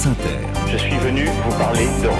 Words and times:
France 0.00 0.06
Inter. 0.06 0.38
Je 0.72 0.78
suis 0.78 0.96
venu 0.98 1.26
vous 1.26 1.58
parler 1.58 1.84
d'Europe. 2.02 2.16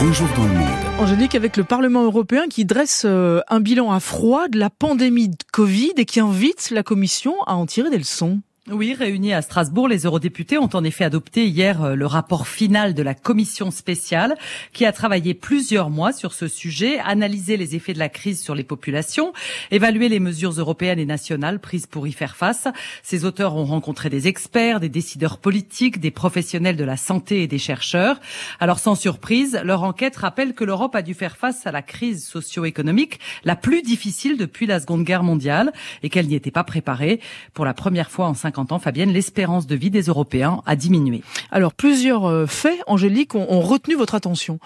Un 0.00 0.12
jour 0.12 0.28
dans 0.36 0.44
le 0.44 0.50
monde. 0.50 0.68
Angélique, 0.98 1.34
avec 1.34 1.56
le 1.56 1.64
Parlement 1.64 2.04
européen 2.04 2.44
qui 2.48 2.66
dresse 2.66 3.04
euh, 3.06 3.40
un 3.48 3.60
bilan 3.60 3.90
à 3.90 4.00
froid 4.00 4.48
de 4.48 4.58
la 4.58 4.68
pandémie 4.68 5.30
de 5.30 5.36
Covid 5.52 5.92
et 5.96 6.04
qui 6.04 6.20
invite 6.20 6.70
la 6.70 6.82
Commission 6.82 7.34
à 7.46 7.54
en 7.54 7.64
tirer 7.64 7.88
des 7.88 7.98
leçons. 7.98 8.40
Oui, 8.68 8.94
réunis 8.94 9.32
à 9.32 9.42
Strasbourg, 9.42 9.86
les 9.86 10.06
eurodéputés 10.06 10.58
ont 10.58 10.68
en 10.72 10.82
effet 10.82 11.04
adopté 11.04 11.46
hier 11.46 11.84
euh, 11.84 11.94
le 11.94 12.04
rapport 12.04 12.48
final 12.48 12.94
de 12.94 13.02
la 13.04 13.14
commission 13.14 13.70
spéciale 13.70 14.36
qui 14.72 14.84
a 14.84 14.90
travaillé 14.90 15.34
plusieurs 15.34 15.88
mois 15.88 16.12
sur 16.12 16.32
ce 16.32 16.48
sujet, 16.48 16.98
analysé 16.98 17.56
les 17.56 17.76
effets 17.76 17.92
de 17.92 18.00
la 18.00 18.08
crise 18.08 18.42
sur 18.42 18.56
les 18.56 18.64
populations, 18.64 19.32
évalué 19.70 20.08
les 20.08 20.18
mesures 20.18 20.50
européennes 20.50 20.98
et 20.98 21.06
nationales 21.06 21.60
prises 21.60 21.86
pour 21.86 22.08
y 22.08 22.12
faire 22.12 22.34
face. 22.34 22.66
Ces 23.04 23.24
auteurs 23.24 23.54
ont 23.54 23.66
rencontré 23.66 24.10
des 24.10 24.26
experts, 24.26 24.80
des 24.80 24.88
décideurs 24.88 25.38
politiques, 25.38 26.00
des 26.00 26.10
professionnels 26.10 26.76
de 26.76 26.82
la 26.82 26.96
santé 26.96 27.44
et 27.44 27.46
des 27.46 27.58
chercheurs. 27.58 28.20
Alors 28.58 28.80
sans 28.80 28.96
surprise, 28.96 29.60
leur 29.62 29.84
enquête 29.84 30.16
rappelle 30.16 30.54
que 30.54 30.64
l'Europe 30.64 30.96
a 30.96 31.02
dû 31.02 31.14
faire 31.14 31.36
face 31.36 31.68
à 31.68 31.70
la 31.70 31.82
crise 31.82 32.26
socio-économique 32.26 33.20
la 33.44 33.54
plus 33.54 33.82
difficile 33.82 34.36
depuis 34.36 34.66
la 34.66 34.80
Seconde 34.80 35.04
Guerre 35.04 35.22
mondiale 35.22 35.72
et 36.02 36.10
qu'elle 36.10 36.26
n'y 36.26 36.34
était 36.34 36.50
pas 36.50 36.64
préparée. 36.64 37.20
Pour 37.54 37.64
la 37.64 37.72
première 37.72 38.10
fois 38.10 38.26
en 38.26 38.34
50 38.34 38.55
ans, 38.58 38.78
Fabienne, 38.78 39.12
l'espérance 39.12 39.66
de 39.66 39.74
vie 39.74 39.90
des 39.90 40.02
Européens 40.02 40.62
a 40.66 40.76
diminué. 40.76 41.22
Alors 41.50 41.72
plusieurs 41.72 42.26
euh, 42.26 42.46
faits, 42.46 42.80
Angélique, 42.86 43.34
ont 43.34 43.60
retenu 43.60 43.94
votre 43.94 44.14
attention. 44.14 44.58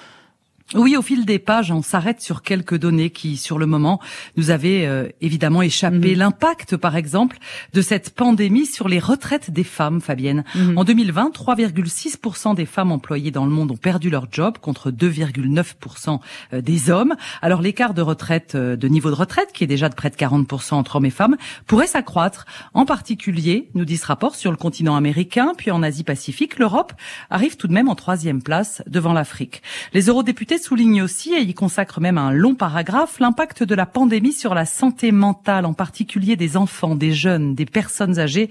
Oui, 0.76 0.96
au 0.96 1.02
fil 1.02 1.24
des 1.24 1.40
pages, 1.40 1.72
on 1.72 1.82
s'arrête 1.82 2.20
sur 2.20 2.42
quelques 2.42 2.78
données 2.78 3.10
qui, 3.10 3.36
sur 3.36 3.58
le 3.58 3.66
moment, 3.66 3.98
nous 4.36 4.50
avaient 4.50 4.86
euh, 4.86 5.08
évidemment 5.20 5.62
échappé. 5.62 6.12
Mhm. 6.12 6.18
L'impact, 6.18 6.76
par 6.76 6.94
exemple, 6.94 7.38
de 7.72 7.82
cette 7.82 8.10
pandémie 8.10 8.66
sur 8.66 8.88
les 8.88 9.00
retraites 9.00 9.50
des 9.50 9.64
femmes, 9.64 10.00
Fabienne. 10.00 10.44
Mhm. 10.54 10.78
En 10.78 10.84
2020, 10.84 11.30
3,6% 11.34 12.54
des 12.54 12.66
femmes 12.66 12.92
employées 12.92 13.32
dans 13.32 13.46
le 13.46 13.50
monde 13.50 13.72
ont 13.72 13.76
perdu 13.76 14.10
leur 14.10 14.28
job 14.30 14.58
contre 14.58 14.92
2,9% 14.92 16.20
euh, 16.52 16.60
des 16.60 16.88
hommes. 16.88 17.16
Alors 17.42 17.62
l'écart 17.62 17.92
de 17.92 18.02
retraite, 18.02 18.54
euh, 18.54 18.76
de 18.76 18.86
niveau 18.86 19.10
de 19.10 19.16
retraite, 19.16 19.48
qui 19.52 19.64
est 19.64 19.68
déjà 19.68 19.88
de 19.88 19.96
près 19.96 20.10
de 20.10 20.16
40% 20.16 20.74
entre 20.74 20.96
hommes 20.96 21.04
et 21.04 21.10
femmes, 21.10 21.36
pourrait 21.66 21.88
s'accroître. 21.88 22.46
En 22.74 22.84
particulier, 22.84 23.70
nous 23.74 23.84
dit 23.84 23.96
ce 23.96 24.06
rapport, 24.06 24.36
sur 24.36 24.52
le 24.52 24.56
continent 24.56 24.94
américain, 24.94 25.52
puis 25.58 25.72
en 25.72 25.82
Asie-Pacifique, 25.82 26.60
l'Europe 26.60 26.92
arrive 27.28 27.56
tout 27.56 27.66
de 27.66 27.72
même 27.72 27.88
en 27.88 27.96
troisième 27.96 28.40
place 28.40 28.84
devant 28.86 29.12
l'Afrique. 29.12 29.62
Les 29.94 30.06
eurodéputés 30.06 30.59
souligne 30.60 31.02
aussi, 31.02 31.34
et 31.34 31.40
y 31.40 31.54
consacre 31.54 32.00
même 32.00 32.18
un 32.18 32.30
long 32.30 32.54
paragraphe, 32.54 33.18
l'impact 33.18 33.62
de 33.62 33.74
la 33.74 33.86
pandémie 33.86 34.32
sur 34.32 34.54
la 34.54 34.64
santé 34.64 35.12
mentale, 35.12 35.66
en 35.66 35.72
particulier 35.72 36.36
des 36.36 36.56
enfants, 36.56 36.94
des 36.94 37.12
jeunes, 37.12 37.54
des 37.54 37.66
personnes 37.66 38.18
âgées. 38.18 38.50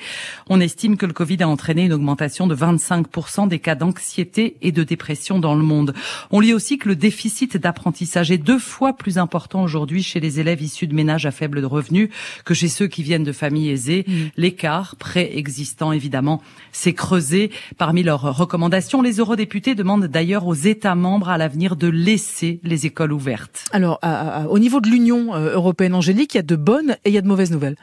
On 0.49 0.59
estime 0.59 0.97
que 0.97 1.05
le 1.05 1.13
Covid 1.13 1.43
a 1.43 1.47
entraîné 1.47 1.85
une 1.85 1.93
augmentation 1.93 2.47
de 2.47 2.55
25% 2.55 3.47
des 3.47 3.59
cas 3.59 3.75
d'anxiété 3.75 4.57
et 4.61 4.71
de 4.71 4.83
dépression 4.83 5.39
dans 5.39 5.55
le 5.55 5.63
monde. 5.63 5.93
On 6.31 6.39
lit 6.39 6.53
aussi 6.53 6.77
que 6.77 6.89
le 6.89 6.95
déficit 6.95 7.57
d'apprentissage 7.57 8.31
est 8.31 8.37
deux 8.37 8.59
fois 8.59 8.93
plus 8.93 9.17
important 9.17 9.63
aujourd'hui 9.63 10.03
chez 10.03 10.19
les 10.19 10.39
élèves 10.39 10.61
issus 10.61 10.87
de 10.87 10.95
ménages 10.95 11.25
à 11.25 11.31
faible 11.31 11.63
revenu 11.63 12.09
que 12.45 12.53
chez 12.53 12.67
ceux 12.67 12.87
qui 12.87 13.03
viennent 13.03 13.23
de 13.23 13.31
familles 13.31 13.69
aisées. 13.69 14.05
Mmh. 14.07 14.13
L'écart 14.37 14.95
préexistant, 14.95 15.91
évidemment, 15.91 16.41
s'est 16.71 16.93
creusé. 16.93 17.51
Parmi 17.77 18.03
leurs 18.03 18.35
recommandations, 18.35 19.01
les 19.01 19.17
eurodéputés 19.17 19.75
demandent 19.75 20.05
d'ailleurs 20.05 20.47
aux 20.47 20.55
États 20.55 20.95
membres 20.95 21.29
à 21.29 21.37
l'avenir 21.37 21.75
de 21.75 21.87
laisser 21.99 22.59
les 22.63 22.85
écoles 22.85 23.11
ouvertes. 23.11 23.65
Alors, 23.71 23.99
au 24.49 24.59
niveau 24.59 24.79
de 24.81 24.89
l'Union 24.89 25.35
euh, 25.35 25.53
européenne, 25.53 25.93
Angélique, 25.93 26.33
il 26.33 26.37
y 26.37 26.39
a 26.39 26.43
de 26.43 26.55
bonnes 26.55 26.97
et 27.03 27.09
il 27.09 27.13
y 27.13 27.17
a 27.17 27.21
de 27.21 27.27
mauvaises 27.27 27.51
nouvelles. 27.51 27.75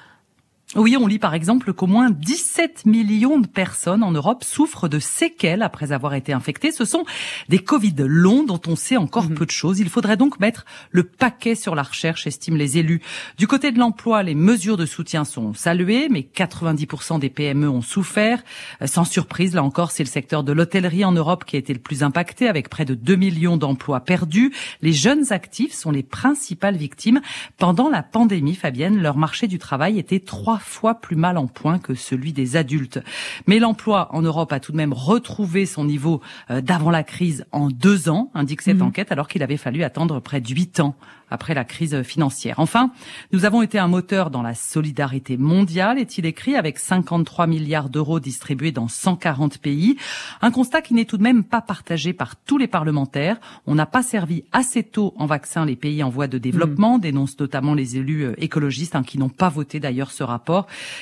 Oui, 0.77 0.95
on 1.01 1.07
lit 1.07 1.19
par 1.19 1.33
exemple 1.33 1.73
qu'au 1.73 1.87
moins 1.87 2.11
17 2.11 2.85
millions 2.85 3.41
de 3.41 3.47
personnes 3.47 4.03
en 4.03 4.13
Europe 4.13 4.45
souffrent 4.45 4.89
de 4.89 4.99
séquelles 4.99 5.63
après 5.63 5.91
avoir 5.93 6.13
été 6.13 6.35
infectées. 6.35 6.71
Ce 6.71 6.85
sont 6.85 7.05
des 7.49 7.61
Covid 7.61 7.95
longs 8.01 8.45
dont 8.45 8.61
on 8.67 8.77
sait 8.77 8.99
encore 8.99 9.25
mhm. 9.25 9.37
peu 9.37 9.47
de 9.47 9.51
choses. 9.51 9.81
Il 9.81 9.89
faudrait 9.89 10.19
donc 10.19 10.39
mettre 10.39 10.67
le 10.91 11.03
paquet 11.03 11.55
sur 11.55 11.75
la 11.75 11.83
recherche, 11.83 12.27
estiment 12.27 12.59
les 12.59 12.77
élus. 12.77 13.01
Du 13.39 13.47
côté 13.47 13.73
de 13.73 13.79
l'emploi, 13.79 14.23
les 14.23 14.35
mesures 14.35 14.77
de 14.77 14.85
soutien 14.85 15.25
sont 15.25 15.55
saluées, 15.55 16.09
mais 16.11 16.29
90% 16.35 17.21
des 17.21 17.31
PME 17.31 17.71
ont 17.71 17.81
souffert. 17.81 18.45
Euh, 18.83 18.87
sans 18.87 19.05
surprise, 19.05 19.55
là 19.55 19.63
encore, 19.63 19.91
c'est 19.91 20.05
le 20.05 20.11
secteur 20.11 20.45
de 20.45 20.53
l'hôtellerie 20.53 21.07
en 21.07 21.13
Europe 21.13 21.47
qui 21.47 21.57
a 21.57 21.59
été 21.59 21.73
le 21.73 21.81
plus 21.81 22.03
impacté, 22.03 22.49
avec 22.49 22.69
près 22.69 22.85
de 22.85 22.95
2 22.95 23.17
millions 23.17 23.57
d'emplois 23.57 24.01
perdus. 24.01 24.53
Les 24.83 24.93
jeunes 24.93 25.33
actifs 25.33 25.73
sont 25.73 25.91
les 25.91 26.03
principales 26.03 26.77
victimes. 26.77 27.23
Pendant 27.57 27.89
la 27.89 28.03
pandémie, 28.03 28.55
Fabienne, 28.55 29.01
leur 29.01 29.17
marché 29.17 29.47
du 29.47 29.59
travail 29.59 29.99
était 29.99 30.21
trois 30.21 30.59
fois 30.67 30.95
plus 30.95 31.17
mal 31.17 31.39
en 31.39 31.47
point 31.47 31.79
que 31.79 31.95
celui 31.95 32.33
des 32.33 32.57
adultes. 32.57 33.01
Mais 33.47 33.59
l'emploi 33.59 34.09
en 34.13 34.23
Europe 34.23 34.53
a 34.53 34.61
tout 34.61 34.73
de 34.73 34.77
même 34.77 34.93
retrouvé 34.93 35.67
son 35.67 35.85
niveau 35.85 36.21
euh, 36.51 36.61
d'avant 36.61 36.91
la 36.91 37.03
crise 37.03 37.47
en 37.53 37.69
deux 37.69 38.09
ans, 38.09 38.31
indique 38.35 38.63
cette 38.63 38.79
mhm. 38.79 38.89
enquête, 38.89 39.13
alors 39.13 39.29
qu'il 39.29 39.43
avait 39.43 39.57
fallu 39.57 39.83
attendre 39.83 40.21
près 40.21 40.41
de 40.41 40.49
huit 40.49 40.81
ans 40.81 40.97
après 41.31 41.55
la 41.55 41.65
crise 41.65 42.03
financière. 42.03 42.59
Enfin, 42.59 42.91
nous 43.33 43.45
avons 43.45 43.63
été 43.63 43.79
un 43.79 43.89
moteur 43.89 44.31
dans 44.31 44.43
la 44.43 44.55
solidarité 44.55 45.37
mondiale, 45.37 45.99
est-il 45.99 46.27
écrit, 46.27 46.55
avec 46.55 46.79
53 46.79 47.47
milliards 47.47 47.89
d'euros 47.89 48.21
distribués 48.21 48.73
dans 48.73 48.89
140 48.89 49.59
pays. 49.59 49.97
Un 50.41 50.51
constat 50.51 50.83
qui 50.83 50.95
n'est 50.95 51.05
tout 51.05 51.17
de 51.17 51.23
même 51.23 51.45
pas 51.45 51.61
partagé 51.61 52.13
par 52.13 52.37
tous 52.37 52.59
les 52.59 52.69
parlementaires. 52.69 53.39
On 53.67 53.75
n'a 53.75 53.87
pas 53.87 54.03
servi 54.03 54.45
assez 54.53 54.85
tôt 54.85 55.15
en 55.17 55.27
vaccin 55.27 55.65
les 55.65 55.77
pays 55.77 56.03
en 56.03 56.11
voie 56.11 56.29
de 56.29 56.39
développement, 56.39 56.99
mmh. 56.99 57.01
dénoncent 57.01 57.41
notamment 57.41 57.75
les 57.75 57.97
élus 57.97 58.27
euh, 58.27 58.35
écologistes 58.39 58.95
hein, 58.95 59.03
qui 59.03 59.19
n'ont 59.19 59.29
pas 59.29 59.49
voté 59.49 59.81
d'ailleurs 59.81 60.13
ce 60.13 60.23
rapport. 60.23 60.46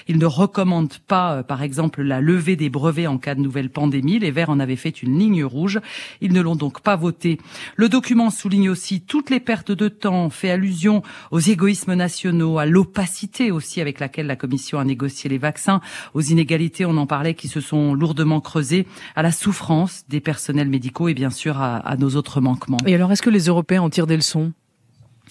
Ils 0.08 0.18
ne 0.18 0.26
recommandent 0.26 0.98
pas, 1.06 1.36
euh, 1.36 1.42
par 1.42 1.62
exemple, 1.62 2.02
la 2.02 2.20
levée 2.20 2.56
des 2.56 2.70
brevets 2.70 3.06
en 3.06 3.18
cas 3.18 3.34
de 3.34 3.40
nouvelle 3.40 3.70
pandémie. 3.70 4.18
Les 4.18 4.30
Verts 4.30 4.50
en 4.50 4.60
avaient 4.60 4.76
fait 4.76 5.02
une 5.02 5.18
ligne 5.18 5.44
rouge. 5.44 5.80
Ils 6.20 6.32
ne 6.32 6.40
l'ont 6.40 6.56
donc 6.56 6.80
pas 6.80 6.96
voté. 6.96 7.38
Le 7.76 7.88
document 7.88 8.30
souligne 8.30 8.70
aussi 8.70 9.00
toutes 9.00 9.30
les 9.30 9.40
pertes 9.40 9.72
de 9.72 9.88
temps 9.88 10.30
fait 10.30 10.50
allusion 10.50 11.02
aux 11.30 11.40
égoïsmes 11.40 11.94
nationaux, 11.94 12.58
à 12.58 12.66
l'opacité 12.66 13.50
aussi 13.50 13.80
avec 13.80 14.00
laquelle 14.00 14.26
la 14.26 14.36
Commission 14.36 14.78
a 14.78 14.84
négocié 14.84 15.30
les 15.30 15.38
vaccins, 15.38 15.80
aux 16.14 16.20
inégalités, 16.20 16.84
on 16.84 16.96
en 16.96 17.06
parlait, 17.06 17.34
qui 17.34 17.48
se 17.48 17.60
sont 17.60 17.94
lourdement 17.94 18.40
creusées, 18.40 18.86
à 19.16 19.22
la 19.22 19.32
souffrance 19.32 20.04
des 20.08 20.20
personnels 20.20 20.68
médicaux 20.68 21.08
et 21.08 21.14
bien 21.14 21.30
sûr 21.30 21.60
à 21.60 21.96
nos 21.98 22.16
autres 22.16 22.40
manquements. 22.40 22.78
Et 22.86 22.94
alors, 22.94 23.12
est-ce 23.12 23.22
que 23.22 23.30
les 23.30 23.46
Européens 23.46 23.82
en 23.82 23.90
tirent 23.90 24.06
des 24.06 24.16
leçons? 24.16 24.52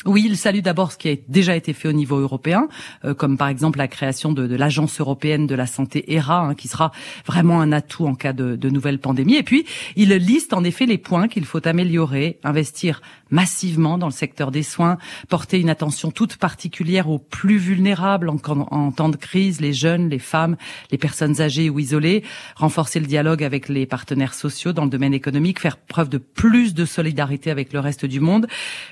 Oui, 0.06 0.24
il 0.26 0.38
salue 0.38 0.60
d'abord 0.60 0.92
ce 0.92 0.98
qui 0.98 1.10
a 1.10 1.16
déjà 1.28 1.56
été 1.56 1.72
fait 1.72 1.88
au 1.88 1.94
niveau 1.94 2.18
européen, 2.18 2.68
euh, 3.06 3.14
comme 3.14 3.38
par 3.38 3.48
exemple 3.48 3.78
la 3.78 3.88
création 3.88 4.34
de, 4.34 4.48
de 4.48 4.56
l'agence 4.56 5.00
européenne 5.00 5.48
de 5.48 5.56
la 5.56 5.66
santé 5.66 6.14
ERA, 6.14 6.40
hein, 6.40 6.56
qui 6.56 6.68
sera 6.68 6.92
vraiment 7.26 7.62
un 7.62 7.72
atout 7.72 8.06
en 8.06 8.16
cas 8.16 8.34
de, 8.34 8.56
de 8.56 8.70
nouvelle 8.70 9.00
pandémie. 9.00 9.36
Et 9.36 9.44
puis, 9.44 9.66
il 9.96 10.10
liste 10.10 10.54
en 10.54 10.64
effet 10.64 10.86
les 10.86 10.98
points 10.98 11.28
qu'il 11.28 11.46
faut 11.46 11.66
améliorer, 11.66 12.40
investir 12.44 13.02
massivement 13.30 13.98
dans 13.98 14.08
le 14.08 14.12
secteur 14.12 14.52
des 14.52 14.62
soins, 14.62 14.98
porter 15.30 15.60
une 15.60 15.70
attention 15.70 16.12
toute 16.12 16.36
particulière 16.36 17.10
aux 17.10 17.18
plus 17.18 17.58
vulnérables 17.58 18.30
en, 18.30 18.38
en 18.46 18.92
temps 18.92 19.10
de 19.10 19.18
crise, 19.18 19.62
les 19.62 19.74
jeunes, 19.74 20.10
les 20.10 20.20
femmes, 20.20 20.58
les 20.92 20.98
personnes 20.98 21.42
âgées 21.42 21.70
ou 21.70 21.80
isolées, 21.80 22.24
renforcer 22.56 23.00
le 23.00 23.08
dialogue 23.08 23.44
avec 23.44 23.70
les 23.70 23.86
partenaires 23.86 24.34
sociaux 24.34 24.74
dans 24.74 24.84
le 24.84 24.90
domaine 24.90 25.14
économique, 25.14 25.60
faire 25.60 25.78
preuve 25.78 26.10
de 26.10 26.18
plus 26.18 26.74
de 26.74 26.86
solidarité 26.86 27.50
avec 27.50 27.74
le 27.74 27.80
reste 27.80 28.06
du 28.06 28.20
monde. 28.20 28.48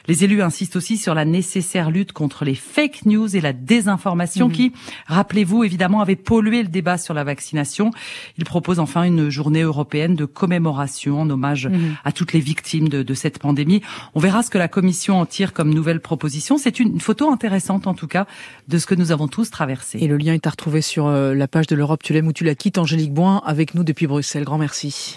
Les 0.07 0.23
élus 0.23 0.41
insistent 0.41 0.77
aussi 0.77 0.90
sur 0.97 1.13
la 1.13 1.25
nécessaire 1.25 1.91
lutte 1.91 2.11
contre 2.11 2.45
les 2.45 2.55
fake 2.55 3.05
news 3.05 3.35
et 3.35 3.41
la 3.41 3.53
désinformation 3.53 4.47
mhm. 4.47 4.53
qui, 4.53 4.73
rappelez-vous, 5.07 5.63
évidemment, 5.63 6.01
avait 6.01 6.15
pollué 6.15 6.63
le 6.63 6.69
débat 6.69 6.97
sur 6.97 7.13
la 7.13 7.23
vaccination. 7.23 7.91
Il 8.37 8.45
propose 8.45 8.79
enfin 8.79 9.03
une 9.03 9.29
journée 9.29 9.61
européenne 9.61 10.15
de 10.15 10.25
commémoration 10.25 11.21
en 11.21 11.29
hommage 11.29 11.67
mhm. 11.67 11.95
à 12.03 12.11
toutes 12.11 12.33
les 12.33 12.39
victimes 12.39 12.89
de, 12.89 13.03
de, 13.03 13.13
cette 13.13 13.39
pandémie. 13.39 13.81
On 14.15 14.19
verra 14.19 14.43
ce 14.43 14.49
que 14.49 14.57
la 14.57 14.67
Commission 14.67 15.19
en 15.19 15.25
tire 15.25 15.53
comme 15.53 15.73
nouvelle 15.73 15.99
proposition. 15.99 16.57
C'est 16.57 16.79
une 16.79 16.99
photo 16.99 17.31
intéressante, 17.31 17.87
en 17.87 17.93
tout 17.93 18.07
cas, 18.07 18.25
de 18.67 18.77
ce 18.77 18.85
que 18.85 18.95
nous 18.95 19.11
avons 19.11 19.27
tous 19.27 19.49
traversé. 19.49 19.99
Et 20.01 20.07
le 20.07 20.17
lien 20.17 20.33
est 20.33 20.47
à 20.47 20.49
retrouver 20.49 20.81
sur 20.81 21.07
euh, 21.07 21.33
la 21.33 21.47
page 21.47 21.67
de 21.67 21.75
l'Europe 21.75 22.01
Tu 22.03 22.13
l'aimes 22.13 22.27
ou 22.27 22.33
tu 22.33 22.43
la 22.43 22.55
quittes. 22.55 22.77
Angélique 22.77 23.13
Boin 23.13 23.41
avec 23.45 23.75
nous 23.75 23.83
depuis 23.83 24.07
Bruxelles. 24.07 24.43
Grand 24.43 24.57
merci. 24.57 25.15